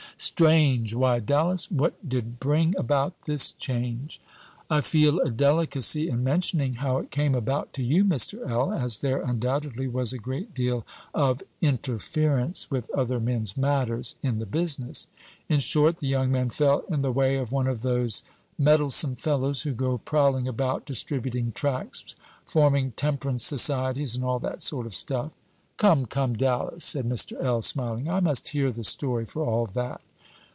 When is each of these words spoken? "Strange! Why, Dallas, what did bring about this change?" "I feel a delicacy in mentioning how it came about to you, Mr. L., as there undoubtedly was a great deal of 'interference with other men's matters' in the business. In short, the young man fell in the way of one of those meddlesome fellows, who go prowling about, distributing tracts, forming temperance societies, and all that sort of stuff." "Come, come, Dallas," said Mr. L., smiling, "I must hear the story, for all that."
"Strange! 0.17 0.93
Why, 0.93 1.17
Dallas, 1.19 1.71
what 1.71 2.07
did 2.07 2.39
bring 2.39 2.77
about 2.77 3.23
this 3.23 3.51
change?" 3.53 4.21
"I 4.69 4.81
feel 4.81 5.19
a 5.19 5.31
delicacy 5.31 6.09
in 6.09 6.23
mentioning 6.23 6.75
how 6.75 6.99
it 6.99 7.09
came 7.09 7.33
about 7.33 7.73
to 7.73 7.83
you, 7.83 8.05
Mr. 8.05 8.47
L., 8.47 8.71
as 8.71 8.99
there 8.99 9.23
undoubtedly 9.23 9.87
was 9.87 10.13
a 10.13 10.19
great 10.19 10.53
deal 10.53 10.85
of 11.15 11.41
'interference 11.59 12.69
with 12.69 12.91
other 12.91 13.19
men's 13.19 13.57
matters' 13.57 14.13
in 14.21 14.37
the 14.37 14.45
business. 14.45 15.07
In 15.49 15.59
short, 15.59 15.97
the 15.97 16.07
young 16.07 16.31
man 16.31 16.51
fell 16.51 16.83
in 16.87 17.01
the 17.01 17.11
way 17.11 17.37
of 17.37 17.51
one 17.51 17.67
of 17.67 17.81
those 17.81 18.21
meddlesome 18.59 19.15
fellows, 19.15 19.63
who 19.63 19.73
go 19.73 19.97
prowling 19.97 20.47
about, 20.47 20.85
distributing 20.85 21.51
tracts, 21.51 22.15
forming 22.45 22.91
temperance 22.91 23.43
societies, 23.43 24.13
and 24.15 24.23
all 24.23 24.37
that 24.37 24.61
sort 24.61 24.85
of 24.85 24.93
stuff." 24.93 25.31
"Come, 25.77 26.05
come, 26.05 26.35
Dallas," 26.35 26.85
said 26.85 27.09
Mr. 27.09 27.43
L., 27.43 27.63
smiling, 27.63 28.07
"I 28.07 28.19
must 28.19 28.49
hear 28.49 28.71
the 28.71 28.83
story, 28.83 29.25
for 29.25 29.43
all 29.43 29.65
that." 29.73 29.99